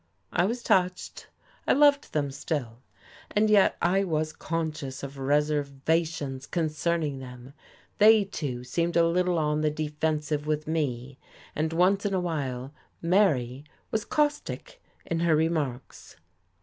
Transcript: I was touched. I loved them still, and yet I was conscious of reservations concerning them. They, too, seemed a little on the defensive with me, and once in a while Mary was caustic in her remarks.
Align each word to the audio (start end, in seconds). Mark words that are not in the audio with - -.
I 0.33 0.45
was 0.45 0.63
touched. 0.63 1.27
I 1.67 1.73
loved 1.73 2.11
them 2.11 2.31
still, 2.31 2.81
and 3.29 3.51
yet 3.51 3.77
I 3.83 4.03
was 4.03 4.33
conscious 4.33 5.03
of 5.03 5.19
reservations 5.19 6.47
concerning 6.47 7.19
them. 7.19 7.53
They, 7.99 8.23
too, 8.23 8.63
seemed 8.63 8.97
a 8.97 9.07
little 9.07 9.37
on 9.37 9.61
the 9.61 9.69
defensive 9.69 10.47
with 10.47 10.65
me, 10.65 11.19
and 11.55 11.71
once 11.71 12.03
in 12.03 12.15
a 12.15 12.19
while 12.19 12.73
Mary 12.99 13.63
was 13.91 14.03
caustic 14.03 14.81
in 15.05 15.19
her 15.19 15.35
remarks. 15.35 16.15